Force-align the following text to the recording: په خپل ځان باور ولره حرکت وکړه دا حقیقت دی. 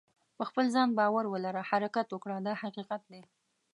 په 0.37 0.43
خپل 0.49 0.65
ځان 0.75 0.89
باور 0.99 1.25
ولره 1.29 1.61
حرکت 1.69 2.07
وکړه 2.11 2.37
دا 2.47 2.53
حقیقت 2.63 3.01
دی. 3.11 3.21